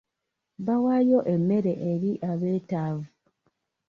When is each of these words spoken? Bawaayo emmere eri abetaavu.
Bawaayo 0.65 1.19
emmere 1.33 1.73
eri 1.91 2.11
abetaavu. 2.31 3.05